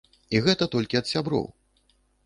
І 0.37 0.39
гэта 0.45 0.69
толькі 0.77 0.99
ад 1.03 1.13
сяброў. 1.13 1.45